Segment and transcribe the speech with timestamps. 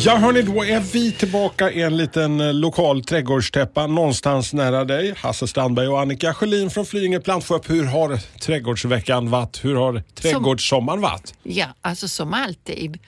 [0.00, 5.14] Ja hörni, då är vi tillbaka i en liten eh, lokal trädgårdstäppa någonstans nära dig.
[5.16, 7.70] Hasse Strandberg och Annika Sjölin från Flyinge Plantshop.
[7.70, 9.64] Hur har trädgårdsveckan varit?
[9.64, 11.34] Hur har trädgårdssommaren varit?
[11.42, 12.98] Ja, alltså som alltid.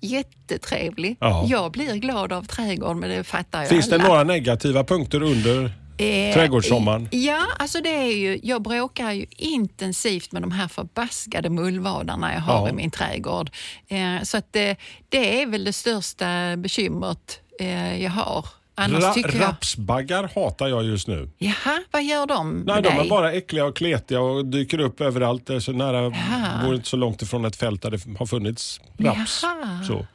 [0.00, 1.16] Jättetrevlig.
[1.20, 1.46] Ja.
[1.48, 4.08] Jag blir glad av trädgården, men det fattar ju Finns det alla.
[4.08, 7.08] några negativa punkter under Eh, trädgårdssommaren?
[7.10, 12.40] Ja, alltså det är ju, jag bråkar ju intensivt med de här förbaskade mullvadarna jag
[12.40, 12.68] har Ja.
[12.68, 13.50] i min trädgård.
[13.88, 14.76] Eh, så att det,
[15.08, 18.46] det är väl det största bekymret eh, jag har.
[18.76, 19.40] Ra- jag...
[19.40, 21.30] rapsbaggar hatar jag just nu.
[21.38, 23.06] Jaha, vad gör de Nej, med de dig?
[23.06, 25.50] är bara äckliga och kletiga och dyker upp överallt.
[25.60, 26.64] Så nära, Jaha.
[26.64, 29.40] bor inte så långt ifrån ett fält där det har funnits raps.
[29.42, 29.84] Jaha.
[29.86, 30.06] Så.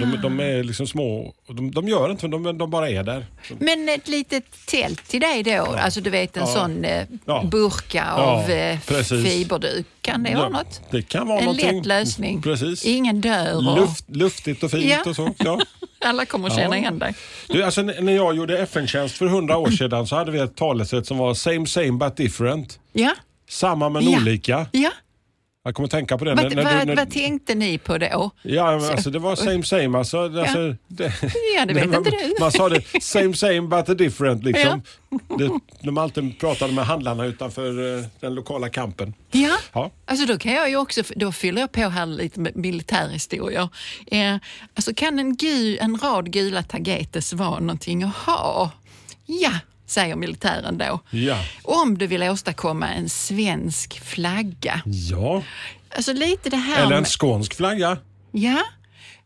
[0.00, 1.34] De, de är liksom små.
[1.48, 3.26] De, de gör inte, de, de bara är där.
[3.58, 5.76] Men ett litet tält till dig då?
[5.78, 6.54] Alltså du vet en Ja.
[6.54, 7.44] sån eh, Ja.
[7.50, 8.78] burka Ja, av eh,
[9.24, 9.86] fiberduk.
[10.02, 10.80] Kan det vara Ja, något?
[10.90, 11.76] Det kan vara En någonting.
[11.76, 12.42] lätt lösning.
[12.42, 12.84] Precis.
[12.84, 15.10] Ingen dör och Luft, luftigt och fint Ja.
[15.10, 15.34] och så.
[15.38, 15.60] Ja.
[16.04, 16.80] alla kommer att känna Ja.
[16.80, 17.14] igen dig.
[17.48, 21.06] Du, alltså, när jag gjorde FN-tjänst för hundra år sedan så hade vi ett talesätt
[21.06, 22.78] som var same same but different.
[22.92, 23.14] Ja,
[23.50, 24.16] Samma men Ja.
[24.18, 24.66] olika.
[24.72, 24.90] ja.
[25.68, 26.34] Jag kommer tänka på det.
[26.34, 28.30] Vad, när- vad, när- vad tänkte ni på då?
[28.42, 29.98] Ja, men alltså det var same same.
[29.98, 31.12] Alltså, alltså, det,
[31.56, 32.34] Ja, det vet man, inte du.
[32.40, 34.82] Man sa det same same but different liksom.
[35.38, 35.50] Det,
[35.82, 39.14] de alltid pratade med handlarna utanför eh, den lokala kampen.
[39.30, 39.56] Ja.
[39.72, 39.90] Ja.
[40.06, 43.68] Alltså då kan jag ju också, då fyller jag på här lite med militärhistorier.
[44.06, 44.36] Eh,
[44.74, 48.70] alltså kan en, gul, en rad gula tagetes vara någonting att ha?
[49.26, 49.52] Ja,
[49.90, 51.00] säger militären då.
[51.10, 51.44] Ja.
[51.62, 54.82] Om du vill åstadkomma en svensk flagga.
[54.84, 55.42] Ja.
[55.96, 57.98] Alltså lite det här Eller en med- skånsk flagga.
[58.32, 58.62] Ja,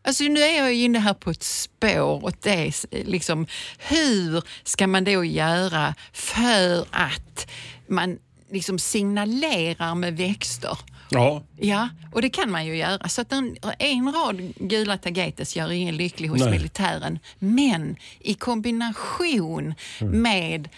[0.07, 2.73] alltså nu är jag inne här på ett spår och det är
[3.05, 3.47] liksom
[3.77, 7.47] hur ska man då göra för att
[7.87, 8.17] man
[8.51, 10.77] liksom signalerar med växter?
[11.13, 11.43] Ja.
[11.59, 13.09] Ja, och det kan man ju göra.
[13.09, 16.51] Så att en, en rad gula tagetes gör ingen lycklig hos Nej.
[16.51, 17.19] militären.
[17.39, 20.21] Men i kombination Mm.
[20.21, 20.69] med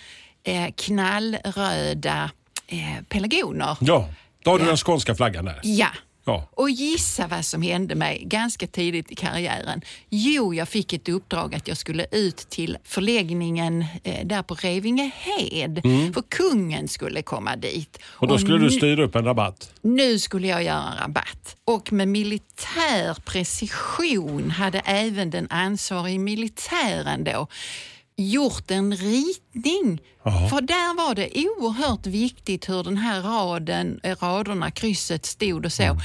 [0.43, 2.31] eh, knallröda
[2.67, 3.77] eh, pelargoner.
[3.81, 4.09] Ja.
[4.43, 4.67] Då har du Ja.
[4.67, 5.59] den skånska flaggan där.
[5.63, 5.87] Ja.
[6.25, 6.49] Ja.
[6.51, 9.81] Och gissa vad som hände mig ganska tidigt i karriären.
[10.09, 15.81] Jo, jag fick ett uppdrag att jag skulle ut till förläggningen eh, där på Revingehed.
[16.13, 17.97] För kungen skulle komma dit.
[17.97, 18.07] Mm.
[18.09, 19.73] Och då skulle du styra upp en rabatt.
[19.81, 21.55] nu skulle jag göra en rabatt.
[21.65, 27.47] Och med militär precision hade även den ansvarige militären då
[28.17, 30.01] gjort en ritning.
[30.23, 30.49] Jaha.
[30.49, 35.73] För där var det oerhört viktigt hur den här raden, eh, raderna, krysset stod och
[35.73, 35.83] så.
[35.83, 35.97] Mm.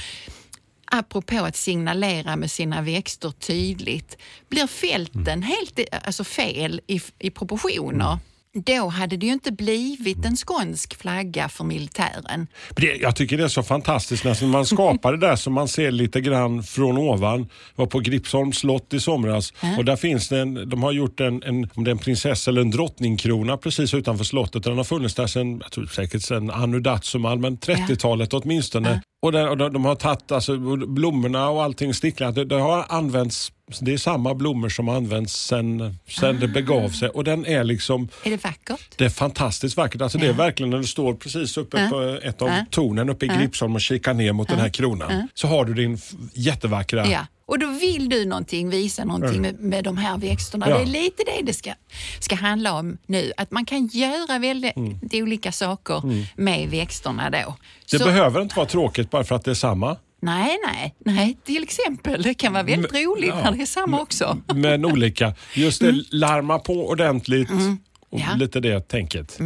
[0.93, 4.17] Apropå att signalera med sina växter tydligt.
[4.49, 5.41] Blir fälten Mm.
[5.41, 8.17] helt alltså fel i, i proportioner,
[8.53, 12.47] då hade det ju inte blivit en skånsk flagga för militären.
[12.75, 15.91] Det, jag tycker det är så fantastiskt när man skapar det där som man ser
[15.91, 17.39] lite grann från ovan.
[17.39, 21.19] Jag var på Gripsholms slott i somras och där finns det en, de har gjort
[21.19, 24.63] en, en, om det är en prinsessa eller en drottningkrona precis utanför slottet.
[24.63, 29.01] Den har funnits där sedan, jag tror säkert sedan Anno Dazumal, men 30-talet åtminstone.
[29.21, 30.57] Och, där, och de, de har tagit alltså,
[30.87, 32.35] blommorna och allting sticklat.
[32.35, 36.89] Det, det har använts, det är samma blommor som har använts sen, sen det begav
[36.89, 38.97] sig och den är liksom Är det vackert?
[38.97, 40.01] det är fantastiskt vackert.
[40.01, 41.89] Alltså Det är verkligen när du står precis uppe Ja.
[41.89, 42.65] på ett av Ja.
[42.69, 45.27] tornen uppe i Gripsholm och kikar ner mot den här kronan.
[45.33, 45.97] Så har du din
[46.33, 47.07] jättevackra...
[47.07, 47.25] Ja.
[47.45, 50.69] Och då vill du någonting, visa någonting med, med de här växterna.
[50.69, 50.75] Ja.
[50.77, 51.73] Det är lite det det ska,
[52.19, 53.31] ska handla om nu.
[53.37, 54.73] Att man kan göra väldigt
[55.13, 56.03] olika saker
[56.41, 57.37] med växterna då.
[57.37, 57.51] Mm.
[57.91, 59.97] Det Så- behöver inte vara tråkigt bara för att det är samma.
[60.23, 61.37] Nej, nej, nej.
[61.43, 62.21] Till exempel.
[62.21, 63.43] Det kan vara väldigt roligt ja.
[63.43, 64.37] när det är samma också.
[64.55, 65.33] Men olika.
[65.53, 67.49] Just det, larma på ordentligt.
[67.49, 67.77] Och Mm.
[68.09, 68.25] Ja.
[68.25, 68.39] Mm.
[68.39, 69.39] Lite det tänket.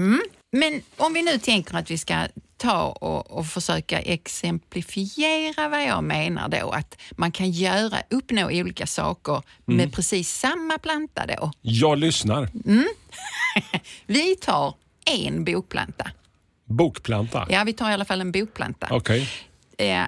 [0.52, 2.28] Men om vi nu tänker att vi ska
[2.58, 6.70] ta och, och försöka exemplifiera vad jag menar då.
[6.70, 9.34] Att man kan göra, uppnå olika saker
[9.68, 9.78] Mm.
[9.78, 11.52] med precis samma planta då.
[11.62, 12.50] Jag lyssnar.
[14.06, 14.74] Vi tar
[15.06, 16.12] en bokplanta.
[16.66, 17.48] Bokplanta.
[17.50, 18.88] Ja, vi tar i alla fall en bokplanta.
[18.92, 19.30] Okej.
[19.78, 20.04] Eh,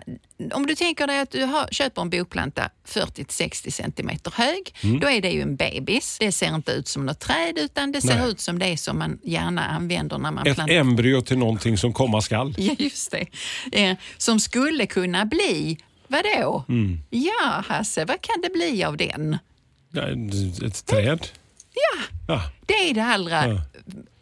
[0.54, 5.22] om du tänker dig att du har, köper en bokplanta 40-60 centimeter hög, då är
[5.22, 6.18] det ju en bebis.
[6.20, 8.30] Det ser inte ut som något träd utan det ser Nej.
[8.30, 10.80] ut som det som man gärna använder när man Ett planterar.
[10.80, 12.56] embryo till någonting som komma skall.
[12.58, 13.26] Ja, just det.
[13.72, 15.78] Eh, som skulle kunna bli,
[16.08, 16.64] vadå?
[16.70, 17.00] Mm.
[17.10, 19.38] Ja, Hasse, vad kan det bli av den?
[20.66, 21.28] Ett träd.
[21.74, 22.42] Ja, Ja.
[22.66, 23.48] det är det allra...
[23.48, 23.62] Ja.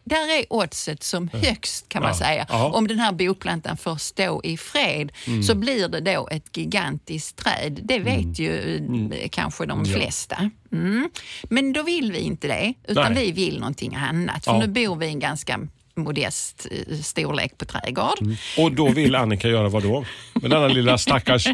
[0.07, 2.17] Där är oddset som högst kan man Ja.
[2.17, 2.45] säga.
[2.49, 2.65] Ja.
[2.73, 5.43] Om den här bokplantan får stå i fred Mm.
[5.43, 7.79] så blir det då ett gigantiskt träd.
[7.83, 8.33] Det vet Mm.
[8.33, 10.49] ju eh, kanske de flesta.
[10.71, 11.09] Mm.
[11.43, 13.25] Men då vill vi inte det, utan Nej.
[13.25, 14.45] vi vill någonting annat.
[14.45, 14.59] För Ja.
[14.59, 15.59] nu bor vi i en ganska
[15.95, 18.19] modest eh, storlek på trädgård.
[18.57, 20.05] Och då vill Annika göra vad då?
[20.33, 21.47] Med denna lilla stackars,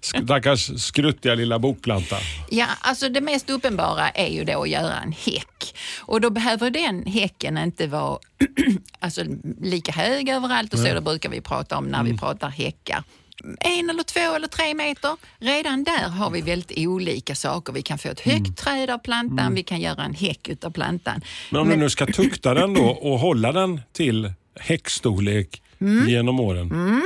[0.00, 2.16] stackars skruttiga lilla bokplanta.
[2.50, 5.74] Ja, alltså det mest uppenbara är ju då att göra en häck.
[6.00, 8.18] Och då behöver den häcken inte vara
[9.00, 9.22] alltså,
[9.62, 10.94] lika hög överallt och så.
[10.94, 13.02] Det brukar vi prata om när vi pratar häckar.
[13.60, 15.16] En eller två eller tre meter.
[15.38, 17.72] Redan där har vi väldigt olika saker.
[17.72, 21.20] Vi kan få ett högt träd av plantan, vi kan göra en häck utav plantan.
[21.50, 26.08] Men om du nu ska tukta den då och hålla den till häckstorlek Mm.
[26.08, 27.02] genom åren.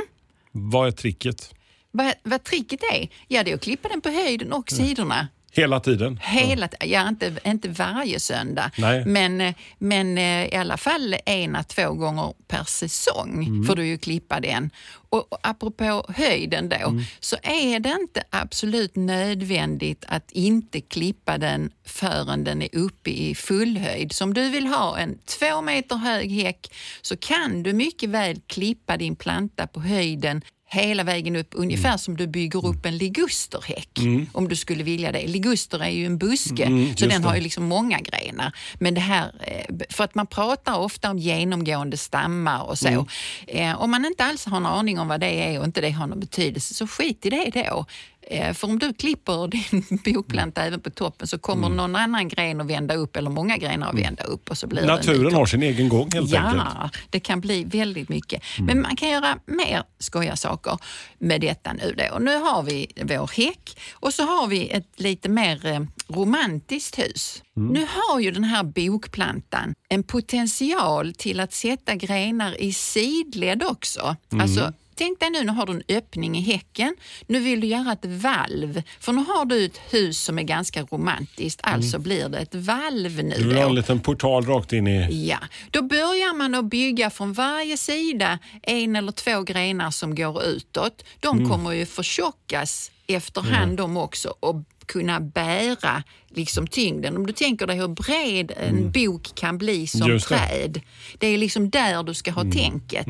[0.52, 1.54] Vad är tricket?
[1.90, 3.08] Vad, vad tricket är?
[3.28, 5.28] Ja, det är att klippa den på höjden och sidorna.
[5.54, 6.20] Hela tiden?
[6.22, 9.04] Hela, ja, inte, inte varje söndag, Nej.
[9.04, 13.98] men, men eh, i alla fall en à två gånger per säsong får du ju
[13.98, 14.70] klippa den.
[15.08, 21.70] Och, och apropå höjden då, så är det inte absolut nödvändigt att inte klippa den
[21.84, 24.12] förrän den är uppe i full höjd.
[24.12, 28.40] Så om du vill ha en två meter hög häck så kan du mycket väl
[28.46, 33.98] klippa din planta på höjden hela vägen upp, ungefär som du bygger upp en ligusterhäck.
[34.32, 35.26] Om du skulle vilja det.
[35.26, 37.36] Liguster är ju en buske, så just den har det.
[37.38, 38.52] ju liksom många grenar.
[38.80, 43.06] Men det här, eh, för att man pratar ofta om genomgående stammar och så.
[43.46, 45.90] Eh, Om man inte alls har en aning om vad det är och inte det
[45.90, 47.86] har någon betydelse, så skit i det då.
[48.22, 52.60] Eh, För om du klipper din bokplanta även på toppen så kommer någon annan gren
[52.60, 55.62] att vända upp eller många grenar att vända upp och så blir Naturen har sin
[55.62, 56.54] egen gång helt enkelt.
[56.54, 56.56] Mm.
[56.56, 58.42] Ja, det kan bli väldigt mycket.
[58.58, 60.78] Men man kan göra mer skoja saker
[61.18, 62.18] med detta nu då.
[62.18, 67.42] Nu har vi vår häck och så har vi ett lite mer eh, romantiskt hus.
[67.56, 67.72] Mm.
[67.72, 74.16] Nu har ju den här bokplantan en potential till att sätta grenar i sidled också.
[74.32, 74.42] Mm.
[74.42, 74.72] Alltså,
[75.02, 76.96] Tänk dig nu, nu har du en öppning i häcken.
[77.26, 78.82] Nu vill du göra ett valv.
[79.00, 83.16] För nu har du ett hus som är ganska romantiskt, alltså blir det ett valv
[83.16, 83.20] nu.
[83.20, 83.38] Mm.
[83.42, 85.26] Du vill ha en liten portal rakt in i...
[85.28, 85.38] Ja,
[85.70, 91.04] då börjar man att bygga från varje sida en eller två grenar som går utåt.
[91.20, 91.50] De Mm.
[91.50, 94.56] kommer ju förtjockas efterhand de också och
[94.86, 97.16] kunna bära liksom tyngden.
[97.16, 100.12] Om du tänker dig hur bred en bok kan bli som Mm.
[100.12, 100.34] Just det.
[100.36, 100.48] Mm.
[100.48, 100.80] träd.
[101.18, 103.06] Det är liksom där du ska ha tänket.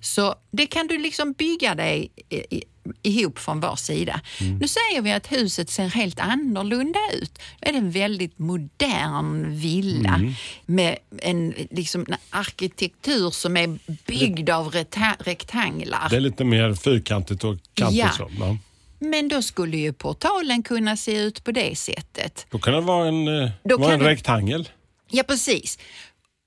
[0.00, 2.62] Så det kan du liksom bygga dig i-
[3.02, 4.20] ihop från var sida.
[4.40, 4.56] Mm.
[4.58, 7.38] Nu säger vi att huset ser helt annorlunda ut.
[7.60, 10.32] Det är en väldigt modern villa Mm.
[10.66, 16.08] med en, liksom, en arkitektur som är byggd av rekta- rektanglar.
[16.10, 17.98] Det är lite mer fyrkantigt och kantigt.
[17.98, 18.10] Ja.
[18.16, 18.30] Så.
[18.38, 18.56] Ja.
[19.02, 22.46] Men då skulle ju portalen kunna se ut på det sättet.
[22.50, 24.68] Då kan det vara en, eh, Då vara en det- rektangel.
[25.10, 25.78] Ja, precis.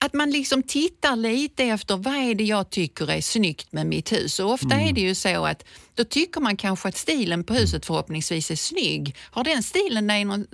[0.06, 4.12] Att man liksom tittar lite efter vad är det jag tycker är snyggt med mitt
[4.12, 4.40] hus.
[4.40, 5.64] Och ofta är det ju så att
[5.94, 9.16] då tycker man kanske att stilen på huset förhoppningsvis är snygg.
[9.22, 10.48] Har den stilen dig någon,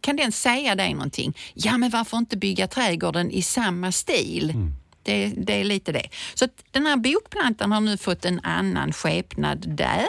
[0.00, 1.36] kan den säga dig någonting?
[1.54, 4.54] Ja, men varför inte bygga trädgården i samma stil?
[5.02, 6.08] Det, det är lite det.
[6.34, 10.06] Så den här bokplantan har nu fått en annan skepnad där.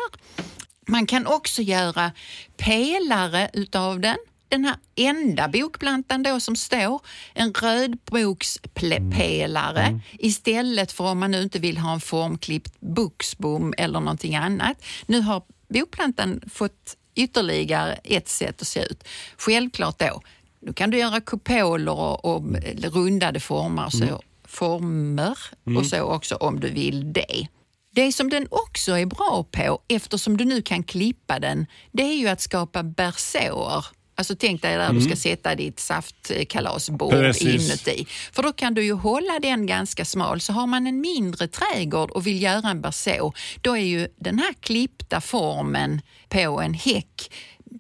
[0.86, 2.12] Man kan också göra
[2.58, 4.18] pelare utav den.
[4.48, 7.02] Den här enda bokplantan då som står,
[7.34, 14.36] en rödbokspelare istället för om man nu inte vill ha en formklippt buxbom eller någonting
[14.36, 14.84] annat.
[15.06, 19.04] Nu har bokplantan fått ytterligare ett sätt att se ut.
[19.38, 20.22] Självklart då,
[20.62, 22.44] nu kan du göra kupoler och, och
[22.82, 25.38] rundade former, så, former
[25.78, 27.48] och så också om du vill det.
[27.96, 32.16] Det som den också är bra på, eftersom du nu kan klippa den, det är
[32.16, 33.86] ju att skapa bersåer.
[34.16, 37.70] Alltså tänk dig där du ska sätta ditt saftkalasbord Precis.
[37.70, 38.06] inuti.
[38.32, 40.42] För då kan du ju hålla den ganska smal.
[40.42, 44.40] Så har man en mindre trädgård och vill göra en berså, då är ju den
[44.40, 47.32] här klippta formen på en häck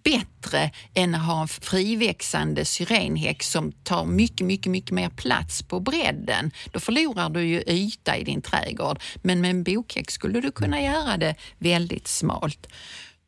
[0.03, 5.79] bättre än att ha en friväxande syrenhäck som tar mycket, mycket, mycket mer plats på
[5.79, 6.51] bredden.
[6.71, 8.99] Då förlorar du ju yta i din trädgård.
[9.21, 12.67] Men med en bokhäck skulle du kunna göra det väldigt smalt.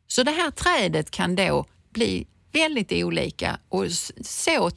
[0.06, 3.86] Så det här trädet kan då bli väldigt olika och
[4.20, 4.70] så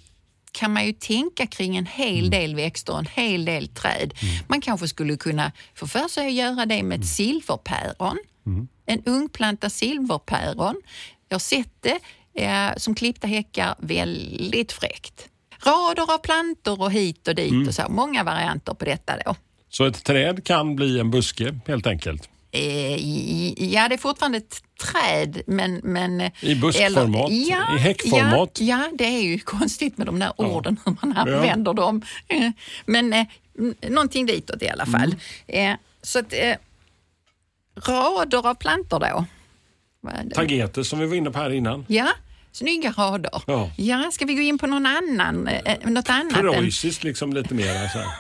[0.52, 4.14] kan man ju tänka kring en hel del växter och en hel del träd.
[4.48, 8.18] Man kanske skulle kunna få för sig att göra det med ett silverpäron.
[8.86, 10.76] En ungplanta silverpäron.
[11.30, 12.00] Jag har sett det
[12.44, 15.28] eh, som klippta häckar, väldigt fräckt.
[15.66, 17.86] Rader av plantor och hit och dit och så.
[17.90, 19.36] Många varianter på detta då.
[19.70, 22.30] Så ett träd kan bli en buske helt enkelt.
[22.52, 22.96] Eh,
[23.74, 25.82] ja, det är fortfarande ett träd, men...
[25.84, 27.32] men I buskformat?
[27.32, 28.58] I häckformat?
[28.62, 32.02] Ja, ja, det är ju konstigt med de där orden, hur man använder dem.
[32.28, 32.50] Eh,
[32.86, 33.26] Men eh,
[33.90, 35.16] någonting ditåt i alla fall.
[35.48, 35.72] Mm.
[35.72, 36.56] Eh, så att, eh,
[37.76, 39.26] rader av plantor då.
[40.36, 41.86] Tagetes som vi var inne på här innan.
[41.88, 42.08] Ja,
[42.52, 43.42] snygga rader.
[43.48, 43.72] Ja.
[43.78, 46.38] Ja, ska vi gå in på någon annan, eh, något annat?
[46.38, 47.88] än- Preussiskt liksom lite mer.
[47.88, 48.08] Så här.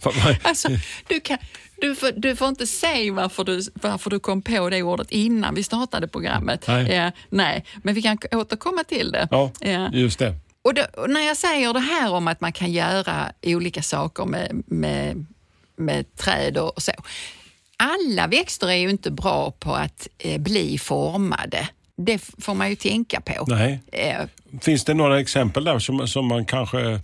[0.00, 0.68] Fan, vad- Alltså,
[1.08, 1.38] du, kan,
[1.80, 5.54] du, får, du får inte säga varför du, varför du kom på det ordet innan
[5.54, 6.64] vi startade programmet.
[6.68, 6.92] Nej.
[6.92, 9.28] Eh, nej, men vi kan återkomma till det.
[9.30, 10.34] ja, Eh, just det.
[10.62, 14.24] och, då, och när jag säger det här om att man kan göra olika saker
[14.24, 15.26] med, med,
[15.76, 16.92] med träd och så.
[17.84, 21.68] Alla växter är ju inte bra på att eh, bli formade.
[21.96, 23.44] Det får man ju tänka på.
[23.46, 23.80] Nej.
[23.92, 24.20] Eh,
[24.60, 27.00] Finns det några exempel där som, som man kanske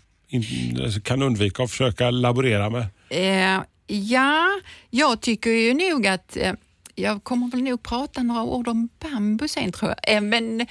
[1.02, 2.86] kan undvika att försöka laborera med?
[3.10, 4.46] Eh, ja,
[4.90, 6.52] jag tycker ju nog att eh,
[6.94, 10.16] jag kommer väl nog prata några ord om bambu sen tror jag.
[10.16, 10.66] Eh, men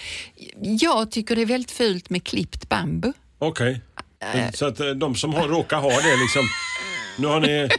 [0.62, 3.14] jag tycker det är väldigt fult med klippt bambu.
[3.40, 3.82] Okej.
[4.54, 6.42] Så att eh, de som har, råkar ha det liksom.
[7.20, 7.70] Nu, har ni,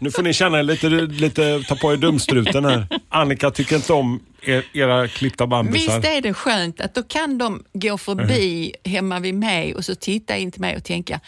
[0.00, 2.86] nu får ni känna lite, lite, ta på er dumstruten här.
[3.08, 5.94] Annika tycker inte om er, era klippta bambusar.
[5.94, 9.94] Visst är det skönt att då kan de gå förbi hemma vid mig och så
[9.94, 11.20] titta in till mig och tänka,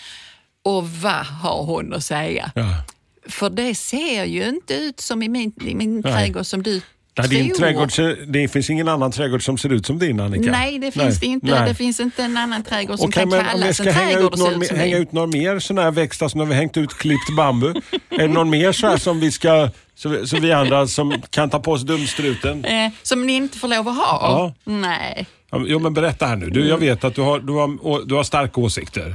[0.65, 2.51] och vad har hon att säga?
[2.55, 2.85] Ja.
[3.29, 6.81] För det ser ju inte ut som i min, i min trädgård som du
[7.19, 7.91] Nej, din trädgård,
[8.27, 10.51] det finns ingen annan trädgård som ser ut som din Annika.
[10.51, 11.47] Nej, det finns det inte.
[11.47, 11.69] Nej.
[11.69, 13.95] Det finns inte en annan trädgård som Okej, kan men om vi kallas ska en
[13.95, 16.55] hänga trädgård ut, någon, ut hänga ut några mer sådana här växter som när vi
[16.55, 17.69] hängt ut klippt bambu.
[18.11, 21.23] är det någon mer så här som vi ska, så, vi- så vi andra som
[21.31, 22.65] kan ta på oss dumstruten?
[22.65, 24.19] Eh, som ni inte får lov att ha?
[24.23, 24.73] Ja.
[24.73, 25.27] Nej.
[25.67, 26.51] Jo men berätta här nu.
[26.51, 29.15] Du, jag vet att du har, du har, du har starka åsikter.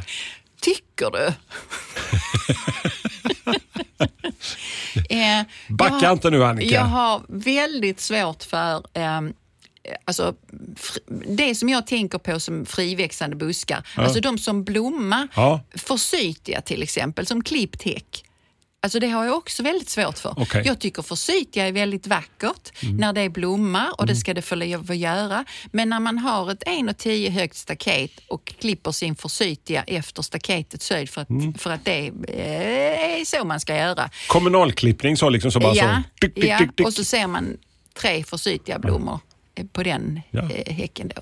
[0.64, 1.26] Tycker du?
[5.10, 6.76] eh, Backa jag- inte nu, Annika.
[6.76, 9.34] Jag har väldigt svårt för ehm,
[10.06, 10.36] Alltså,
[11.28, 15.60] det som jag tänker på som friväxande buskar, alltså de som blommar, Ja.
[15.76, 18.24] forsythia till exempel, som klippt häck.
[18.84, 20.36] Alltså det har jag också väldigt svårt för.
[20.54, 20.66] Mm.
[20.68, 24.92] Jag tycker forsythia är väldigt vackert när det blommar och det ska det få lov
[24.92, 25.46] att göra.
[25.72, 31.10] Men när man har ett 1,10 högt staket och klipper sin forsythia efter staketets höjd
[31.10, 31.54] för att, Mm.
[31.54, 34.10] för att det eh, är så man ska göra.
[34.28, 36.26] Kommunalklippning så liksom så bara ja, så.
[36.28, 36.58] Tick, tick, ja.
[36.60, 36.86] tick.
[36.88, 37.58] och så ser man
[38.02, 39.20] tre forsythia blommor
[39.74, 40.42] på den Ja.
[40.52, 41.22] eh, häcken då.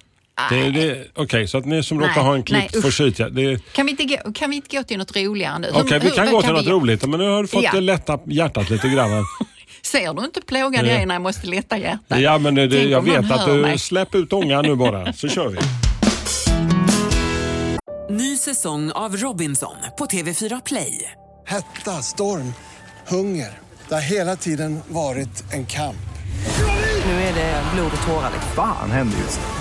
[0.49, 0.71] Det, Nej.
[0.71, 3.29] det, Okej, så att ni som Nej, råkar ha en nej, klippt forsythia.
[3.29, 5.67] det- Kan vi, inte gå, kan vi inte gå till något roligare nu?
[5.73, 7.07] Okej, Hur- vi hur- kan vad gå till något vi- roligt.
[7.07, 7.79] Men nu har du fått Ja.
[7.79, 9.09] lätta hjärtat lite grann.
[9.83, 12.19] Ser du inte plågad jag är när jag måste lätta hjärtat?
[12.19, 13.53] Ja, men det, Tänk jag vet att du...
[13.53, 13.77] mig.
[13.79, 15.57] Släpp ut ångan nu bara, så kör vi.
[18.09, 21.11] Ny säsong av Robinson på TV4 Play.
[21.47, 22.53] Hetta, storm,
[23.07, 23.49] hunger.
[23.89, 25.95] Det har hela tiden varit en kamp.
[27.05, 28.29] Nu är det blod och tårar.
[28.33, 28.51] liksom.
[28.55, 29.60] Fan händer just nu.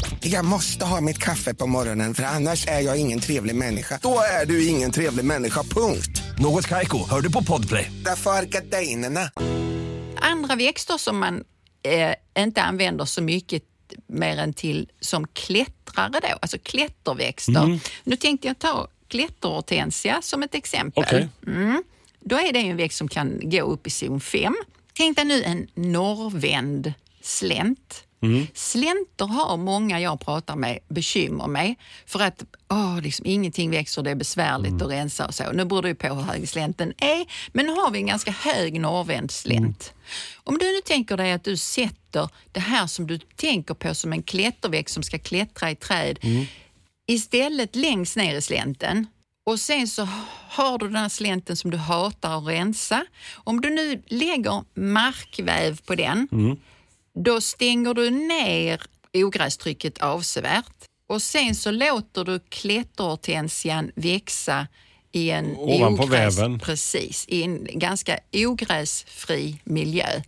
[0.23, 3.99] Jag måste ha mitt kaffe på morgonen för annars är jag ingen trevlig människa.
[4.01, 6.21] Då är du ingen trevlig människa, punkt.
[6.39, 7.91] Något Kaiko, hör du på Podplay.
[8.05, 9.31] Därför är gardinerna.
[10.15, 11.43] Andra växter som man
[11.83, 13.63] eh, inte använder så mycket
[14.07, 17.63] mer än till som klättrare då, alltså klätterväxter.
[17.63, 17.79] Mm.
[18.03, 21.03] Nu tänkte jag ta klätterhortensia som ett exempel.
[21.03, 21.29] Okej.
[21.47, 21.83] Mm.
[22.19, 24.55] Då är det en växt som kan gå upp i zon 5.
[24.93, 28.03] Tänk dig nu en norrvänd slänt.
[28.21, 28.47] Mm.
[28.53, 31.75] Slänter har många jag pratar med bekymmer med
[32.05, 34.81] för att åh, liksom, ingenting växer, det är besvärligt Mm.
[34.87, 35.51] att rensa och så.
[35.51, 38.31] Nu beror det ju på hur hög slänten är, men nu har vi en ganska
[38.31, 39.93] hög norrvänd slänt.
[40.43, 44.13] Om du nu tänker dig att du sätter det här som du tänker på som
[44.13, 46.19] en klätterväxt som ska klättra i träd
[47.07, 49.07] istället längst ner i slänten
[49.43, 50.07] och sen så
[50.49, 53.05] har du den här slänten som du hatar att rensa.
[53.33, 56.27] Om du nu lägger markväv på den,
[57.13, 58.81] då stänger du ner
[59.13, 64.67] ogrästrycket avsevärt och sen så låter du klätterhortensian växa
[65.11, 66.59] i en Ovanpå ogräs, väven.
[66.59, 70.21] Precis, i en ganska ogräsfri miljö.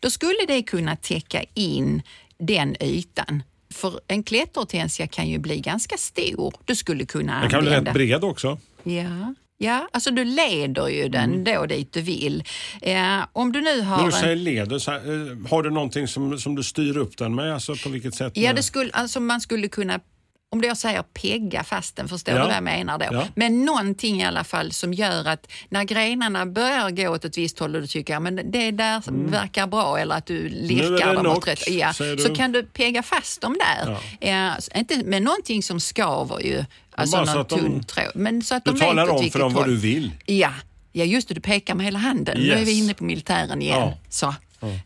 [0.00, 2.02] Då skulle det kunna täcka in
[2.38, 3.42] den ytan.
[3.70, 6.54] För en klätterhortensia kan ju bli ganska stor.
[6.64, 8.58] Du skulle kunna Den kan bli rätt bred också.
[8.82, 9.34] Ja.
[9.58, 12.44] Ja, alltså du leder ju den då dit du vill.
[12.82, 12.96] Eh,
[13.32, 14.04] om du nu har Mm.
[14.04, 14.22] När du en...
[14.22, 17.54] säger leder, så här, eh, har du någonting som, som du styr upp den med?
[17.54, 18.32] Alltså på vilket sätt?
[18.36, 20.00] Ja, det skulle, alltså man skulle kunna
[20.50, 22.40] om jag säger pegga fast den, förstår Ja.
[22.40, 23.06] du vad jag menar då?
[23.12, 23.26] Ja.
[23.34, 27.58] Men någonting i alla fall som gör att när grenarna börjar gå åt ett visst
[27.58, 30.52] håll och du tycker ja, men det där verkar bra eller att du Mm.
[30.52, 33.98] Lirkar dem åt rätt ja, så kan du pegga fast dem där.
[34.20, 38.06] Eh, så inte med någonting som skaver ju, alltså någon att tunn tråd.
[38.14, 40.10] Men så att Du de talar om för dem vad du vill.
[40.26, 40.52] Ja,
[40.92, 42.38] ja just det, du pekar med hela handen.
[42.40, 42.68] Nu är Yes.
[42.68, 43.78] vi inne på militären igen.
[43.80, 43.98] Ja.
[44.08, 44.34] Så.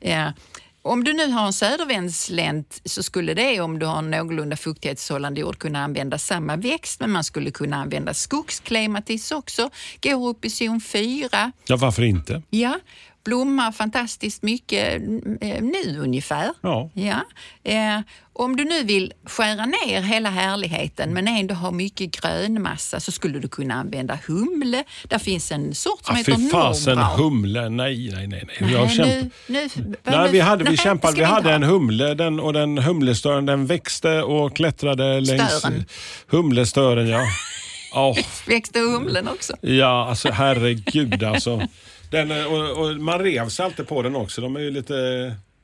[0.01, 0.33] Ja.
[0.83, 5.41] Om du nu har en södervändslänt så skulle det, om du har en någorlunda fuktighetshållande
[5.41, 9.71] jord, kunna använda samma växt, men man skulle kunna använda skogsklimatis också.
[10.03, 11.53] Går upp i zon 4.
[11.67, 12.43] Ja, varför inte?
[12.51, 12.79] Ja,
[13.25, 14.95] blommar fantastiskt mycket
[15.41, 16.51] eh, nu ungefär.
[16.63, 16.91] Ja.
[16.95, 17.21] Ja.
[17.65, 18.01] Eh,
[18.33, 23.39] om du nu vill skära ner hela härligheten men ändå ha mycket grönmassa så skulle
[23.39, 24.85] du kunna använda humle.
[25.09, 27.69] Där finns en sort som Ah, heter fy fasen, humle.
[27.69, 28.45] Nej, nej, nej.
[28.47, 28.57] nej.
[28.61, 31.17] Nej, Jag kämp- nu, nu, Nej, vi hade, vi nej, kämpade.
[31.17, 31.55] Vi hade ha.
[31.57, 35.85] en humle den, och den humlestören den växte och klättrade längs Stören.
[36.27, 37.09] humlestören.
[37.09, 37.23] Ja.
[37.95, 39.53] Åh, Växte humlen också?
[39.61, 41.63] ja, alltså herregud alltså.
[42.11, 44.41] Den, eh, och, och man rev sig alltid på den också.
[44.41, 44.95] De är ju lite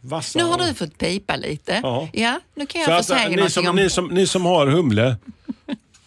[0.01, 0.39] vassa.
[0.39, 1.81] Nu har du fått pipa lite.
[2.13, 2.41] Ja.
[2.55, 3.77] nu kan jag Så få att, säga eh, ni, som, om...
[3.77, 5.17] ni, som, ni som har humle,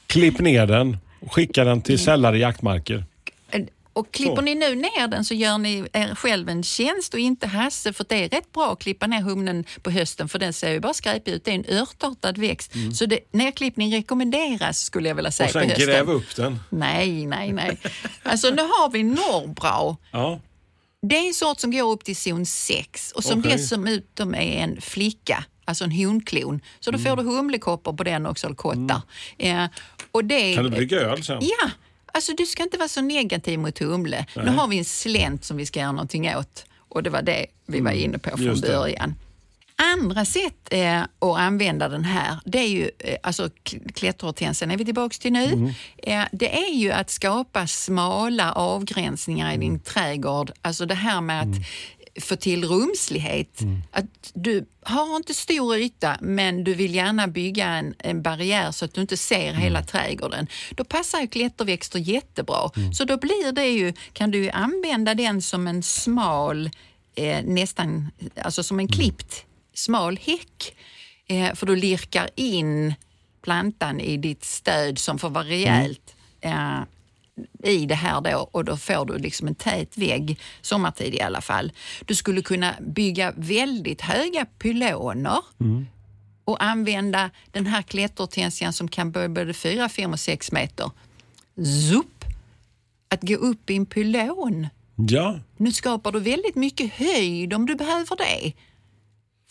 [0.08, 3.04] klipp ner den och skicka den till sällare jaktmarker.
[4.00, 4.42] Och klipper Så.
[4.42, 8.06] ni nu ner den så gör ni er själv en tjänst och inte Hasse för
[8.10, 10.94] det är rätt bra att klippa ner humlen på hösten för den ser ju bara
[10.94, 11.46] skräpig ut.
[11.46, 12.72] Det är en örtartad växt.
[12.94, 15.72] Så det, nerklippning rekommenderas skulle jag vilja säga Mm.
[15.72, 16.60] Och sen gräv upp den.
[16.70, 17.78] Nej, nej, nej.
[18.24, 19.96] Alltså nu har vi norrbrau.
[20.12, 20.40] Ja.
[21.02, 23.52] Det är en sort som går upp till zon 6 och som Okej.
[23.52, 26.62] dessutom är en flicka, alltså en honklon.
[26.80, 27.10] Så då Mm.
[27.18, 29.02] får du humlekoppor på den också, eller kottar.
[29.38, 29.66] Eh,
[30.12, 31.38] och det, Kan du brygga öl sen?
[31.42, 31.70] Ja,
[32.14, 34.26] alltså du ska inte vara så negativ mot humle.
[34.36, 37.46] Nu har vi en slänt som vi ska göra någonting åt och det var det
[37.66, 38.62] vi var inne på från Mm.
[38.62, 39.16] början.
[39.96, 44.78] Andra sätt eh, att använda den här, det är ju, eh, alltså k- klätterhortensen är
[44.78, 45.44] vi tillbaka till nu.
[45.46, 45.72] Mm.
[45.98, 49.60] Eh, det är ju att skapa smala avgränsningar i Mm.
[49.60, 50.52] din trädgård.
[50.62, 51.56] Alltså det här med att
[52.22, 53.62] få till rumslighet.
[53.62, 53.82] Mm.
[53.92, 58.86] Att du har inte stor yta men du vill gärna bygga en, en barriär så
[58.86, 59.62] att du inte ser Mm.
[59.62, 60.48] hela trädgården.
[60.72, 62.70] Då passar ju klätterväxter jättebra.
[62.76, 62.94] Mm.
[62.94, 66.70] Så då blir det ju, kan du använda den som en smal,
[67.16, 68.92] eh, nästan, alltså som en Mm.
[68.92, 70.76] klippt smal häck.
[71.28, 72.94] Eh, för du lirkar in
[73.42, 76.80] plantan i ditt stöd som får vara rejält eh,
[77.64, 81.42] i det här då och då får du liksom en tät vägg, sommartid i alla
[81.42, 81.72] fall.
[82.06, 85.40] Du skulle kunna bygga väldigt höga pyloner
[86.46, 90.92] och använda den här klätterhortensian som kan börja både 4, 5 och 6 meter.
[91.90, 92.26] Zup!
[93.10, 94.68] Att gå upp i en pylon.
[94.96, 95.40] Ja.
[95.58, 98.54] Nu skapar du väldigt mycket höjd om du behöver det.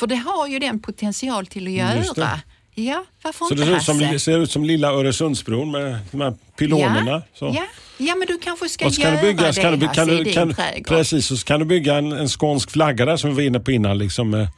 [0.01, 2.41] För det har ju den potential till att göra.
[2.85, 6.21] Ja, varför Så det inte ser ut, som, ser ut som lilla Öresundsbron med de
[6.21, 7.11] här pylonerna.
[7.11, 7.53] Ja, Så.
[7.55, 7.65] ja.
[7.99, 10.09] ja, men du kanske ska Och så kan göra du bygga, det kan du, kan
[10.09, 10.55] du, kan,
[10.89, 13.61] precis, och så kan du bygga en, en skånsk flagga där som vi var inne
[13.61, 13.99] på innan.
[13.99, 14.49] Liksom, med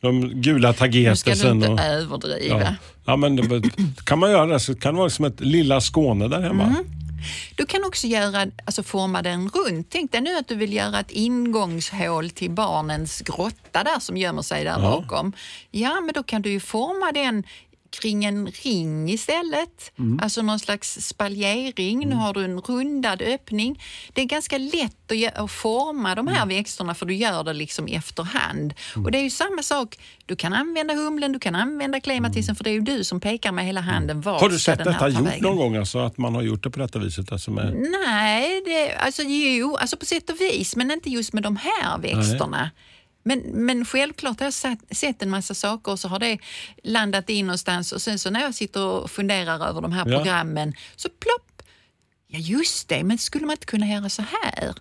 [0.00, 1.56] de gula Nu ska du tagetesen.
[1.56, 2.60] inte Och, överdriva.
[2.60, 2.74] ja.
[3.06, 3.62] ja, men det,
[4.04, 6.64] kan man göra det så kan det vara som ett lilla Skåne där hemma.
[6.64, 6.84] Mm.
[7.56, 9.86] Du kan också göra, alltså forma den runt.
[9.90, 14.42] Tänk dig nu att du vill göra ett ingångshål till barnens grotta där som gömmer
[14.42, 14.78] sig där Ja.
[14.80, 15.32] bakom.
[15.70, 17.42] Ja, men då kan du ju forma den
[17.90, 19.92] kring en ring istället.
[19.98, 20.18] Mm.
[20.22, 22.08] Alltså någon slags spaljering.
[22.08, 23.82] Nu har du en rundad öppning.
[24.12, 26.34] Det är ganska lätt att, forma de Mm.
[26.38, 28.74] här växterna för du gör det liksom efterhand.
[29.04, 29.98] Och det är ju samma sak.
[30.26, 33.52] Du kan använda humlen, du kan använda klematisen för det är ju du som pekar
[33.52, 34.20] med hela handen.
[34.20, 34.40] Var Mm.
[34.42, 35.42] Har du sett detta ta gjort vägen?
[35.42, 35.76] någon gång?
[35.76, 37.32] Alltså, att man har gjort det på detta viset?
[37.32, 37.74] Alltså med,
[38.06, 41.98] Nej, det, alltså jo, alltså på sätt och vis, men inte just med de här
[41.98, 42.70] växterna.
[43.28, 46.38] Men, men självklart har jag sett, sett en massa saker och så har det
[46.82, 50.16] landat in någonstans och sen så när jag sitter och funderar över de här Ja.
[50.16, 51.62] programmen så plopp,
[52.28, 54.74] ja just det, men skulle man inte kunna göra så här?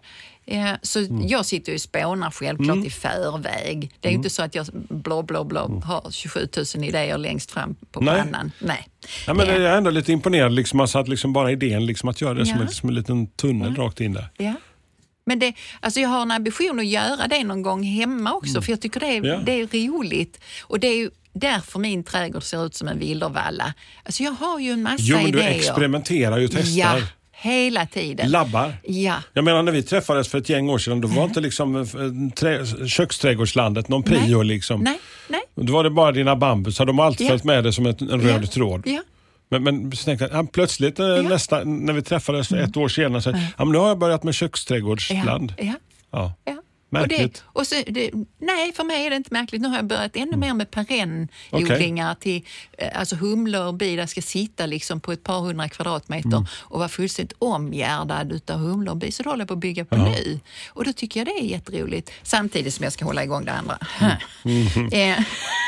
[0.47, 1.27] Eh, så Mm.
[1.27, 3.91] jag sitter ju och spånar självklart i förväg.
[3.99, 7.51] Det är ju inte så att jag blå, blå, blå har 27 000 idéer längst
[7.51, 8.13] fram på Mm.
[8.13, 8.23] Nej.
[8.23, 8.51] pannan.
[8.59, 8.87] Nej.
[9.27, 12.21] ja, men Jag är ändå lite imponerad liksom, alltså, att liksom bara idén liksom, att
[12.21, 12.61] göra det som, Ja.
[12.63, 14.27] en, som en liten tunnel rakt in där.
[15.25, 18.71] Men det, alltså jag har en ambition att göra det någon gång hemma också, för
[18.71, 19.29] jag tycker det är, Mm.
[19.31, 19.37] Ja.
[19.45, 20.39] det är roligt.
[20.61, 23.73] Och det är därför min trädgård ser ut som en vildervalla.
[24.03, 25.55] Alltså jag har ju en massa Jo, men du idéer.
[25.59, 26.97] experimenterar ju och testar.
[26.97, 28.31] Ja, hela tiden.
[28.31, 28.73] Labbar.
[28.83, 29.15] Ja.
[29.33, 31.85] Jag menar när vi träffades för ett gäng år sedan, då var inte liksom eh,
[32.35, 34.37] trä, köksträdgårdslandet någon prio.
[34.37, 34.45] Nej.
[34.47, 34.81] Liksom.
[34.81, 35.41] Nej, nej.
[35.55, 37.29] Då var det bara dina bambus, så de har alltid Ja.
[37.29, 38.47] följt med dig som ett, en röd ja.
[38.47, 38.83] tråd.
[38.85, 39.01] Ja.
[39.49, 43.21] Men, men så tänkte jag, ja, plötsligt eh, nästa, när vi träffades ett år senare,
[43.21, 45.53] så, ja, men nu har jag börjat med köksträdgårdsland.
[45.57, 45.73] Ja,
[46.11, 46.61] ja, Ja.
[46.95, 47.01] Ja.
[47.03, 47.33] Och Märkligt.
[47.33, 49.61] det, och så, det, nej, för mig är det inte märkligt.
[49.61, 52.41] Nu har jag börjat ännu mer med perennodlingar till
[52.77, 53.95] eh, alltså humlor och bi.
[53.95, 58.91] Där ska sitta liksom på ett par hundra kvadratmeter och vara fullständigt omgärdad utav humlor
[58.91, 59.11] och bi.
[59.11, 60.39] Så det håller jag på att bygga på nu.
[60.69, 62.11] Och då tycker jag det är jätteroligt.
[62.23, 63.77] Samtidigt som jag ska hålla igång det andra.
[64.91, 65.19] Eh,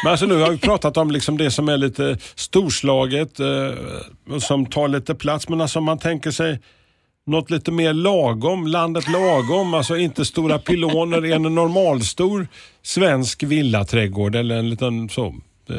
[0.04, 3.46] Men alltså nu har vi pratat om liksom det som är lite storslaget eh,
[4.36, 5.50] och som tar lite plats.
[5.50, 6.60] Men alltså om man tänker sig
[7.28, 12.48] något lite mer lagom, landet lagom, alltså inte stora pyloner i en normalstor
[12.82, 15.26] svensk villaträdgård eller en liten så,
[15.70, 15.76] eh,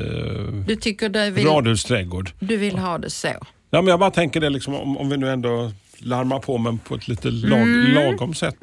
[0.67, 2.31] du tycker du vill, radhusträdgård.
[2.41, 3.29] du vill ha det så?
[3.71, 6.79] Ja, men jag bara tänker det liksom, om, om vi nu ändå larmar på men
[6.79, 7.95] på ett lite lag, Mm.
[7.95, 8.57] lagom sätt.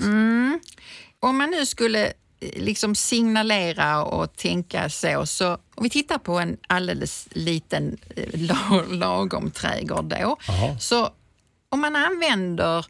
[1.19, 2.11] Om man nu skulle eh,
[2.55, 8.83] liksom signalera och tänka så, så om vi tittar på en alldeles liten eh, la-
[8.89, 10.37] lagom trädgård då.
[10.47, 10.77] Jaha.
[10.79, 11.09] Så
[11.75, 12.85] om man använder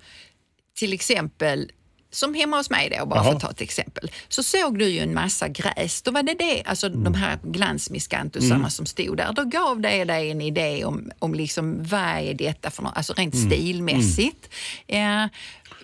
[0.78, 1.71] till exempel
[2.12, 3.36] som hemma hos mig då, bara för Jaha.
[3.36, 6.02] att ta ett exempel, så såg du ju en massa gräs.
[6.02, 7.04] Då var det det, alltså Mm.
[7.04, 9.34] de här glansmiskantusarna som stod där.
[9.34, 13.13] Då gav det dig en idé om, om liksom, vad är detta för något, alltså
[13.13, 13.52] rent Mm.
[13.52, 14.50] stilmässigt.
[14.88, 15.26] Eh,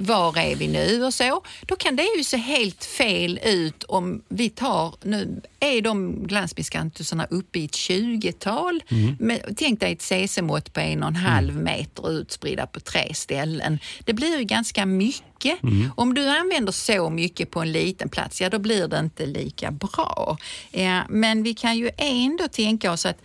[0.02, 1.44] var är vi nu och så.
[1.62, 7.26] Då kan det ju se helt fel ut om vi tar, nu är de glansmiskantusarna
[7.26, 8.84] uppe i ett 20-tal.
[9.20, 13.80] Men Tänk dig ett cc-mått på en och en halv meter utspridda på tre ställen.
[14.06, 15.60] Det blir ju ganska mycket.
[15.96, 19.72] Om du använder så mycket på en liten plats, ja då blir det inte lika
[19.72, 20.38] bra.
[20.72, 23.22] Eh, men vi kan ju ändå tänka oss att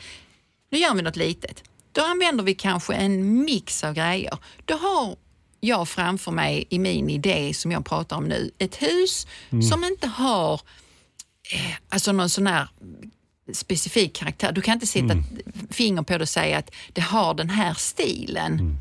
[0.70, 1.62] nu gör vi något litet.
[1.92, 4.38] Då använder vi kanske en mix av grejer.
[4.64, 5.16] Då har
[5.60, 9.26] jag framför mig i min idé som jag pratar om nu, ett hus
[9.70, 10.54] som inte har
[11.52, 12.68] eh, alltså någon sån här
[13.52, 14.52] specifik karaktär.
[14.52, 15.14] Du kan inte sätta
[15.70, 18.78] finger på det och säga att det har den här stilen.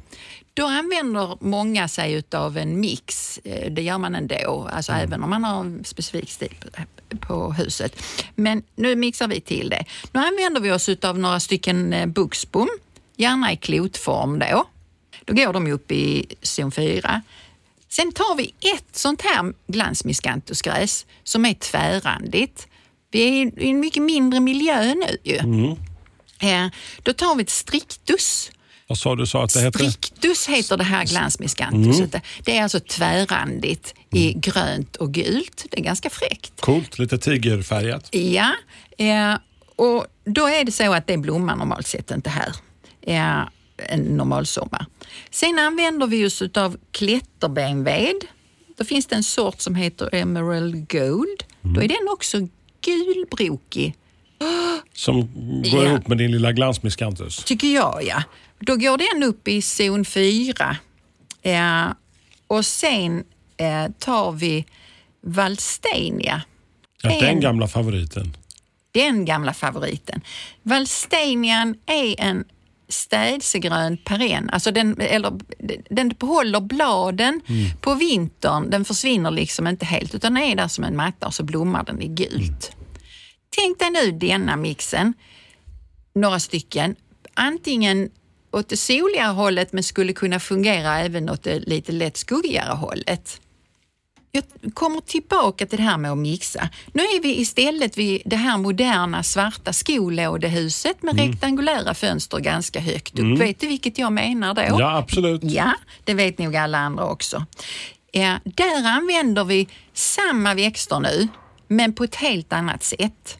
[0.53, 3.37] Då använder många sig utav en mix.
[3.43, 6.55] Eh, Det gör man ändå, alltså även om man har en specifik stil
[7.19, 8.01] på- huset.
[8.35, 9.85] Men nu mixar vi till det.
[10.11, 12.69] Nu använder vi oss utav några stycken eh, buxbom,
[13.17, 14.65] gärna i klotform då.
[15.25, 17.21] Då går de upp i zon 4.
[17.89, 18.43] Sen tar vi
[18.75, 22.67] ett sånt här glansmiskantusgräs som är tvärrandigt.
[23.11, 25.35] Vi är i en mycket mindre miljö nu ju.
[26.49, 26.67] Eh,
[27.03, 28.51] Då tar vi ett strictus.
[28.87, 29.91] Vad sa du sa att det hette?
[29.91, 32.15] Strictus heter det här glansmiskantuset.
[32.43, 35.65] Det är alltså tvärrandigt i grönt och gult.
[35.71, 36.61] Det är ganska fräckt.
[36.61, 38.15] Coolt, lite tigerfärgat.
[38.15, 38.53] Ja,
[38.97, 39.37] eh,
[39.75, 42.53] och då är det så att det blommar normalt sett inte här.
[43.01, 44.85] Eh, en normal sommar.
[45.29, 48.15] Sen använder vi oss av klätterbenved.
[48.77, 51.43] Då finns det en sort som heter Emerald Gold.
[51.61, 52.37] Då är den också
[52.85, 53.95] gulbrokig,
[54.93, 55.21] Som
[55.71, 55.89] går Ja.
[55.91, 57.43] ihop med din lilla glansmiskantus.
[57.43, 58.03] tycker jag.
[58.03, 58.23] ja.
[58.59, 60.77] Då går den upp i zon 4.
[61.41, 61.85] Eh,
[62.47, 63.23] och sen
[63.57, 64.65] eh, tar vi
[65.21, 66.41] Valstenia.
[67.01, 68.37] Ja, den En- gamla favoriten.
[68.91, 70.21] den gamla favoriten.
[70.63, 72.45] Valstenian är en
[72.87, 74.49] städsegrön perenn.
[74.49, 75.31] Alltså den, eller,
[75.89, 77.41] den behåller bladen
[77.81, 78.69] på vintern.
[78.69, 82.01] Den försvinner liksom inte helt utan är där som en matta och så blommar den
[82.01, 82.71] i gult.
[83.49, 85.13] Tänk dig nu denna mixen,
[86.15, 86.95] några stycken,
[87.33, 88.09] antingen
[88.51, 93.41] åt det soligare hållet men skulle kunna fungera även åt det lite lätt skuggigare hållet.
[94.35, 96.69] Jag kommer tillbaka till det här med att mixa.
[96.93, 103.19] Nu är vi istället vid det här moderna svarta skolådehuset med rektangulära fönster ganska högt
[103.19, 103.39] upp.
[103.39, 104.61] Vet du vilket jag menar då?
[104.61, 105.43] Ja, absolut.
[105.43, 107.45] Ja, det vet nog alla andra också.
[108.11, 111.27] Ja, där använder vi samma växter nu,
[111.67, 113.37] men på ett helt annat sätt.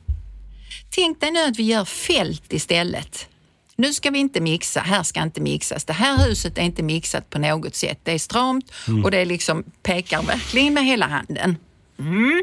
[0.90, 3.28] Tänk dig nu att vi gör fält istället.
[3.76, 5.86] Nu ska vi inte mixa, här ska inte mixas.
[5.86, 8.00] Det här huset är inte mixat på något sätt.
[8.04, 8.72] Det är stramt
[9.04, 11.58] och det liksom pekar verkligen med hela handen.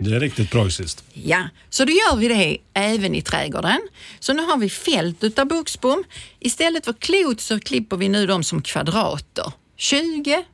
[0.01, 1.05] Det är riktigt preussiskt.
[1.13, 3.81] Ja, så då gör vi det även i trädgården.
[4.21, 6.05] Så nu har vi fält utav buxbom.
[6.41, 9.53] Istället för klot så klipper vi nu dem som kvadrater.
[9.77, 10.45] 20,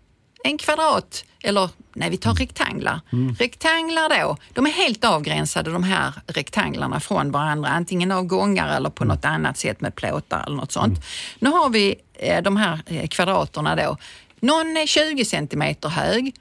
[0.45, 3.01] en kvadrat, eller nej vi tar rektanglar.
[3.39, 8.91] Rektanglar då, de är helt avgränsade de här rektanglarna från varandra, antingen av gångar eller
[8.91, 11.01] på något annat sätt med plåtar eller något sånt.
[11.39, 13.97] Nu har vi eh, de här eh, kvadraterna då.
[14.41, 16.35] Någon är 20 centimeter hög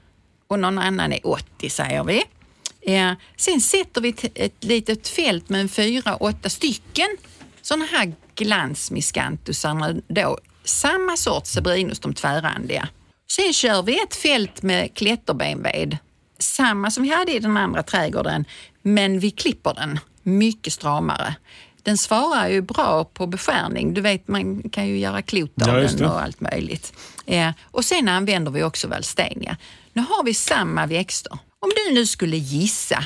[0.46, 2.24] och någon annan är 80 säger vi.
[2.80, 7.08] Eh, sen sätter vi ett, ett litet fält med en fyra, åtta stycken
[7.62, 10.38] sådana här glansmiskantusarna då.
[10.64, 12.88] Samma sorts Sebrinus, de tvärrandiga.
[13.32, 15.98] Sen kör vi ett fält med klätterbenved.
[16.38, 18.44] Samma som vi hade i den andra trädgården,
[18.82, 21.34] men vi klipper den mycket stramare.
[21.82, 23.94] den svarar ju bra på beskärning.
[23.94, 26.92] Du vet, man kan ju göra klot av Ja, den och allt möjligt.
[27.26, 29.56] Eh, och sen använder vi också valstenia.
[29.92, 31.32] Nu har vi samma växter.
[31.60, 33.04] Om du nu skulle gissa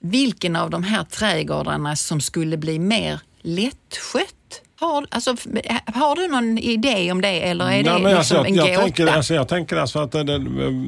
[0.00, 4.62] vilken av de här trädgårdarna som skulle bli mer lättskött?
[4.80, 5.46] Har, alltså, f-
[5.94, 8.68] har du någon idé om det eller är det Nej, men liksom alltså, en jag,
[8.68, 8.82] jag, gåta?
[8.84, 10.44] tänker, alltså, jag tänker alltså att den,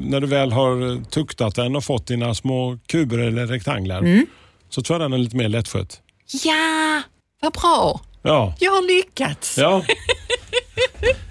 [0.09, 4.25] när du väl har tuktat den och fått dina små kuber eller rektanglar Mm.
[4.69, 6.01] så tror jag den är lite mer lättskött.
[6.43, 7.01] Ja,
[7.41, 8.01] vad bra!
[8.21, 8.55] Ja.
[8.59, 9.57] Jag har lyckats.
[9.57, 9.83] ja.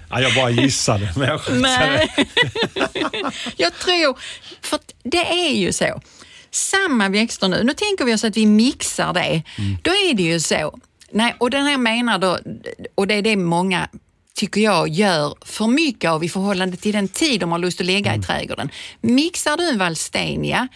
[0.09, 1.41] ja jag bara gissade, men jag.
[1.51, 2.07] Nej.
[3.57, 4.19] jag tror,
[4.61, 6.01] för det är ju så.
[6.51, 9.43] Samma växter nu, nu tänker vi oss att vi mixar det.
[9.81, 10.79] Då är det ju så.
[11.11, 12.39] Nej, och den här menar då,
[12.95, 13.89] och det är det många
[14.35, 17.85] tycker jag gör för mycket av i förhållande till den tid de har lust att
[17.85, 18.69] lägga i trädgården.
[19.01, 20.67] Mixar du en valstenia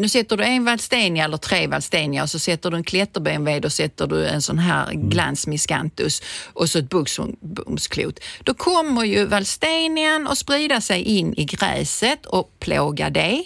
[0.00, 3.72] nu sätter du en valstenia eller tre valstenia och så sätter du en klätterbenved och
[3.72, 8.20] sätter du en sån här glans miscanthus och så ett buxbomsklot.
[8.44, 13.44] Då kommer ju valstenian att sprida sig in i gräset och plåga det.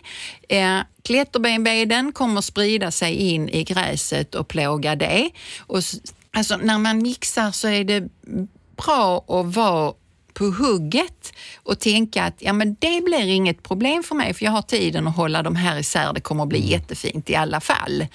[0.49, 5.31] Eh, klätterbenveden kommer sprida sig in i gräset och plåga det.
[5.59, 5.83] Och,
[6.35, 8.09] alltså, när man mixar så är det
[8.77, 9.95] bra att vara
[10.35, 14.53] på hugget och tänka att ja, men det blir inget problem för mig för jag
[14.53, 16.13] har tiden att hålla de här isär.
[16.13, 18.07] Det kommer att bli jättefint i alla fall.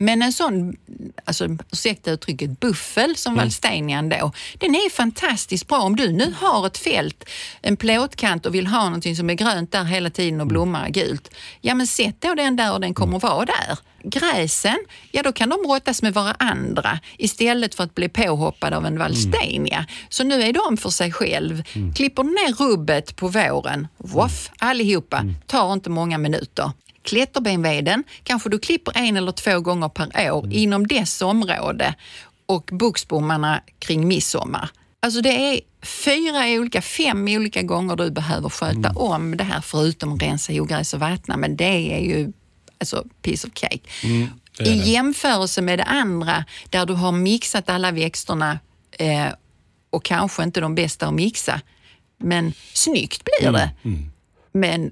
[0.00, 0.76] Men en sån,
[1.24, 5.78] alltså, ursäkta uttrycket, buffel som valstenian då, den är fantastiskt bra.
[5.78, 7.24] Om du nu har ett fält,
[7.62, 11.34] en plåtkant och vill ha någonting som är grönt där hela tiden och blommar gult,
[11.60, 13.78] ja men sätt då den där och den kommer att vara där.
[14.02, 14.78] Gräsen,
[15.12, 19.86] ja då kan de brottas med varandra istället för att bli påhoppade av en valstenia.
[20.08, 21.62] Så nu är de för sig själv.
[21.94, 26.70] Klipper du ner rubbet på våren, voff, allihopa, tar inte många minuter.
[27.08, 31.94] Klätterbenveden kanske du klipper en eller två gånger per år inom dess område
[32.46, 34.70] och buxbommarna kring midsommar.
[35.00, 40.18] Alltså det är fyra olika, fem olika gånger du behöver sköta om det här förutom
[40.18, 42.32] rensa ogräs och vattna, men det är ju
[42.80, 43.78] alltså piece of cake.
[44.58, 44.84] det är I det.
[44.90, 48.58] jämförelse med det andra där du har mixat alla växterna
[48.98, 49.26] eh,
[49.90, 51.60] och kanske inte de bästa att mixa,
[52.18, 53.70] men snyggt blir det.
[53.82, 54.10] Men, Mm,
[54.52, 54.90] Men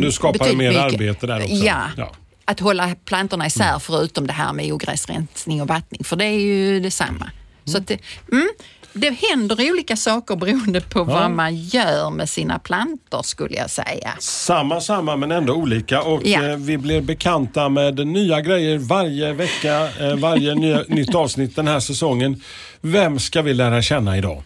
[0.00, 1.54] du skapar mer mycket- arbete där också.
[1.54, 2.12] Ja, Ja.
[2.44, 6.80] att hålla plantorna isär förutom det här med ogräsrensning och vattning, för det är ju
[6.80, 7.30] detsamma.
[7.64, 7.98] Så att det,
[8.32, 8.48] mm,
[8.92, 14.10] det händer olika saker beroende på vad man gör med sina plantor skulle jag säga.
[14.18, 16.44] Samma, samma men ändå olika och Ja.
[16.44, 21.68] eh, vi blir bekanta med nya grejer varje vecka, eh, varje nya, nytt avsnitt den
[21.68, 22.42] här säsongen.
[22.80, 24.42] Vem ska vi lära känna idag?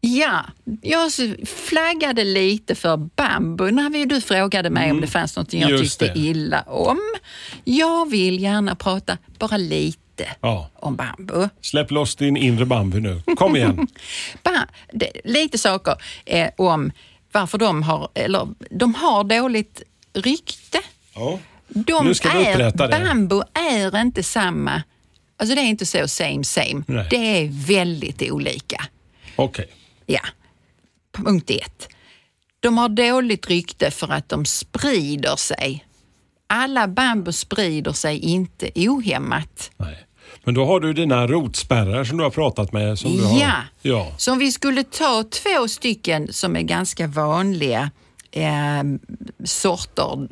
[0.00, 0.44] Ja,
[0.82, 1.12] jag
[1.46, 5.82] flaggade lite för bambu när vi, du frågade mig om det fanns något jag Mm.
[5.82, 6.20] just tyckte det.
[6.20, 6.98] illa om.
[7.64, 10.70] Jag vill gärna prata bara lite Ja.
[10.74, 11.48] om bambu.
[11.60, 13.22] Släpp loss din inre bambu nu.
[13.36, 13.86] Kom igen.
[15.24, 16.92] Lite saker eh, om
[17.32, 19.82] varför de har, eller, de har dåligt
[20.14, 20.78] rykte.
[21.14, 21.38] Ja.
[21.68, 22.98] De Nu ska är, upprätta det.
[23.08, 24.82] Bambu är inte samma,
[25.36, 26.82] alltså det är inte så same same.
[26.86, 27.06] Nej.
[27.10, 28.84] Det är väldigt olika.
[29.36, 29.66] Okej.
[30.10, 30.20] Ja,
[31.12, 31.88] punkt ett.
[32.60, 35.84] De har dåligt rykte för att de sprider sig.
[36.46, 39.70] Alla bambu sprider sig inte ohämmat.
[39.76, 40.06] Nej.
[40.44, 42.98] Men då har du dina rotspärrar som du har pratat med.
[42.98, 43.40] Som du har.
[43.40, 43.54] Ja.
[43.82, 44.12] ja.
[44.18, 47.90] Så om vi skulle ta två stycken som är ganska vanliga
[48.30, 48.82] eh,
[49.44, 50.28] sorter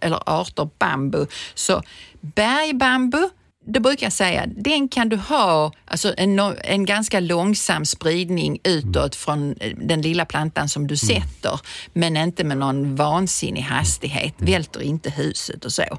[0.00, 1.26] eller arter bambu.
[1.54, 1.82] Så
[2.20, 3.28] bergbambu,
[3.68, 9.14] det brukar jag säga, den kan du ha alltså en, en ganska långsam spridning utåt
[9.14, 11.60] från eh, den lilla plantan som du sätter,
[11.92, 14.34] men inte med någon vansinnig hastighet.
[14.38, 15.98] Välter inte huset och så.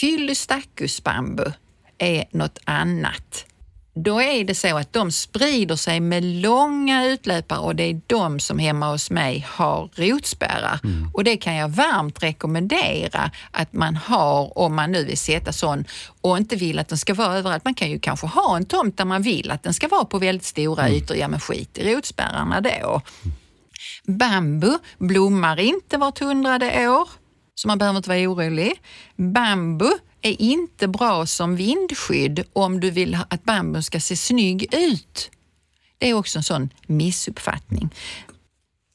[0.00, 1.44] Fyllostacus bambu
[1.98, 3.46] är något annat.
[3.94, 8.40] Då är det så att de sprider sig med långa utlöpare och det är de
[8.40, 10.80] som hemma hos mig har rotspärrar.
[11.14, 15.84] Och det kan jag varmt rekommendera att man har om man nu vill sätta sån
[16.20, 17.64] och inte vill att den ska vara överallt.
[17.64, 20.18] Man kan ju kanske ha en tomt där man vill att den ska vara på
[20.18, 21.16] väldigt stora ytor.
[21.16, 23.02] Ja, men skit i rotspärrarna då.
[24.04, 27.08] Bambu blommar inte vart hundrade år,
[27.54, 28.72] så man behöver inte vara orolig.
[29.16, 29.90] Bambu
[30.22, 35.30] är inte bra som vindskydd om du vill att bambun ska se snygg ut.
[35.98, 37.90] Det är också en sån missuppfattning.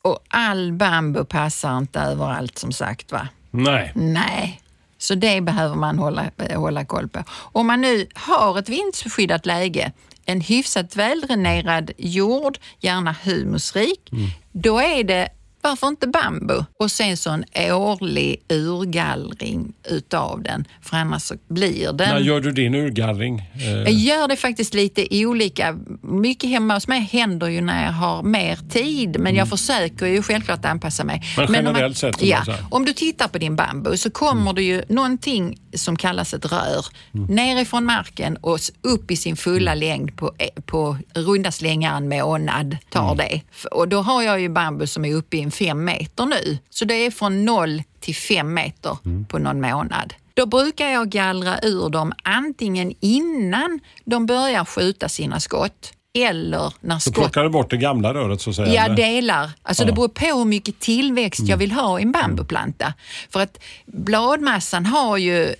[0.01, 3.27] Och all bambu passar inte överallt som sagt va?
[3.51, 3.91] Nej.
[3.95, 4.61] Nej,
[4.97, 7.23] så det behöver man hålla, hålla koll på.
[7.29, 9.91] Om man nu har ett vindskyddat läge,
[10.25, 14.11] en hyfsat väldränerad jord, gärna humusrik,
[14.51, 15.29] då är det
[15.65, 16.63] varför inte bambu?
[16.79, 22.09] Och sen så en årlig urgallring utav den, för annars så blir den...
[22.09, 23.39] När gör du din urgallring?
[23.55, 25.77] Eh, Jag gör det faktiskt lite olika.
[26.01, 30.21] Mycket hemma hos mig händer ju när jag har mer tid, men jag försöker ju
[30.21, 31.21] självklart anpassa mig.
[31.37, 32.65] Men om man- generellt sett, om Ja, man säger.
[32.71, 36.85] om du tittar på din bambu så kommer det ju någonting som kallas ett rör
[37.11, 42.77] nerifrån marken och upp i sin fulla längd på, eh, på runda slängar en månad
[42.89, 43.41] tar det.
[43.51, 46.57] F- Och då har jag ju bambu som är uppe i en fem meter nu.
[46.69, 48.97] Så det är från noll till fem meter
[49.29, 50.13] på någon månad.
[50.33, 56.99] Då brukar jag gallra ur dem antingen innan de börjar skjuta sina skott eller när
[56.99, 58.73] så skott plockar du bort det gamla röret så att säga?
[58.73, 58.95] Ja, eller?
[58.95, 59.49] delar.
[59.63, 59.95] Alltså Det Ja.
[59.95, 62.93] beror på hur mycket tillväxt jag vill ha i en bambuplanta.
[63.29, 65.53] För att bladmassan har ju,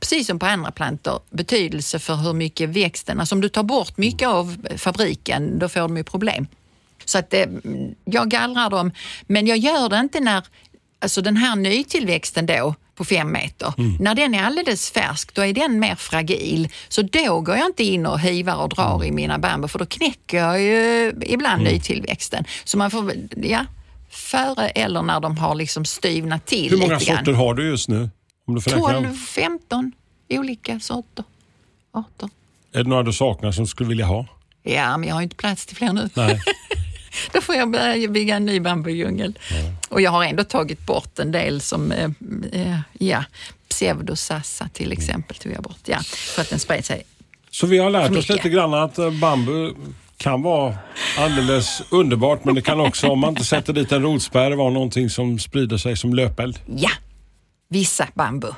[0.00, 3.20] precis som på andra plantor, betydelse för hur mycket växten...
[3.20, 6.46] Alltså om du tar bort mycket av fabriken, då får de ju problem.
[7.08, 7.46] Så att eh,
[8.04, 8.92] jag gallrar dem,
[9.26, 10.44] men jag gör det inte när
[11.00, 15.52] alltså den här nytillväxten då på fem meter, när den är alldeles färsk, då är
[15.52, 16.68] den mer fragil.
[16.88, 19.86] Så då går jag inte in och hivar och drar i mina bambu, för då
[19.86, 22.44] knäcker jag ju ibland nytillväxten.
[22.64, 23.66] Så man får, ja,
[24.10, 28.10] före eller när de har liksom styvnat till Hur många sorter har du just nu?
[28.46, 29.14] Om du får räkna 12, dem.
[29.14, 29.92] 15
[30.28, 31.24] olika sorter.
[31.92, 32.28] Arter.
[32.72, 34.26] Är det några du saknar som du skulle vilja ha?
[34.62, 36.08] Ja, men jag har ju inte plats till fler nu.
[36.14, 36.40] Nej.
[37.32, 39.38] Då får jag börja bygga en ny bambudjungel.
[39.88, 42.10] Och jag har ändå tagit bort en del som, eh,
[42.52, 43.24] eh, ja,
[43.68, 45.80] pseudosassa till exempel tog jag bort.
[45.84, 47.02] Ja, för att den spred sig.
[47.50, 49.74] Så vi har lärt oss lite grann att eh, bambu
[50.16, 50.74] kan vara
[51.18, 55.10] alldeles underbart men det kan också, om man inte sätter dit en rotspärr, vara någonting
[55.10, 56.58] som sprider sig som löpeld.
[56.76, 56.90] Ja,
[57.68, 58.48] vissa bambu.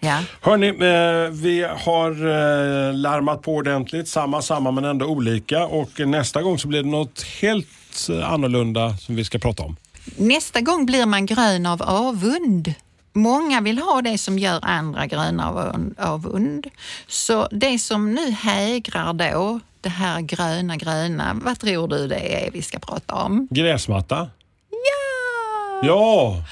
[0.00, 0.18] Ja.
[0.40, 4.08] Hörni, eh, vi har eh, larmat på ordentligt.
[4.08, 5.66] Samma, samma men ändå olika.
[5.66, 7.68] Och nästa gång så blir det något helt
[8.10, 9.76] eh, annorlunda som vi ska prata om.
[10.16, 12.74] Nästa gång blir man grön av avund.
[13.12, 16.66] Många vill ha det som gör andra gröna av avund.
[17.06, 22.50] Så det som nu hägrar då, det här gröna gröna, vad tror du det är
[22.50, 23.48] vi ska prata om?
[23.50, 24.30] Gräsmatta?
[24.70, 25.86] Ja!
[25.88, 26.44] Ja!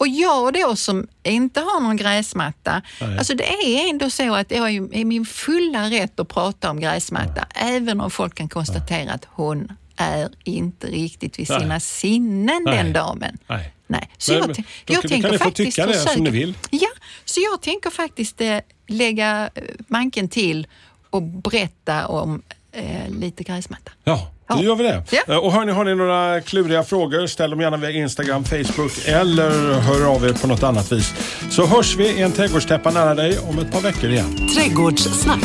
[0.00, 3.18] Och jag då som inte har någon gräsmatta, Nej.
[3.18, 7.46] alltså det är ändå så att jag är min fulla rätt att prata om gräsmatta,
[7.54, 11.60] även om folk kan konstatera att hon är inte riktigt vid Nej.
[11.60, 12.76] sina sinnen Nej.
[12.76, 13.38] den damen.
[13.46, 13.72] Nej.
[13.86, 14.10] Nej.
[14.18, 16.24] Så Men- jag, men jag kan- tänker kan ni få faktiskt tycka det försöka, som
[16.24, 16.54] ni vill.
[16.70, 16.88] Ja,
[17.24, 20.66] så jag tänker faktiskt eh, lägga eh, manken till
[21.10, 23.92] och berätta om eh, lite gräsmatta.
[24.04, 25.04] Ja, då gör vi det.
[25.10, 25.22] Ja.
[25.28, 29.80] Eh, Och hörni, har ni några kluriga frågor, ställ dem gärna via Instagram, Facebook eller
[29.80, 31.14] hör av er på något annat vis.
[31.50, 34.48] Så hörs vi i en trädgårdstäppa nära dig om ett par veckor igen.
[34.54, 35.44] Trädgårdssnack.